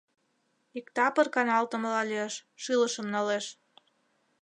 Иктапыр 0.77 1.27
каналтымыла 1.35 2.01
лиеш, 2.09 2.33
шӱлышым 2.61 3.07
налеш. 3.15 3.45